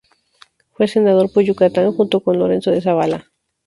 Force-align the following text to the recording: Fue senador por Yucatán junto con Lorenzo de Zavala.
Fue 0.73 0.87
senador 0.87 1.31
por 1.31 1.43
Yucatán 1.43 1.91
junto 1.91 2.21
con 2.21 2.39
Lorenzo 2.39 2.71
de 2.71 2.81
Zavala. 2.81 3.27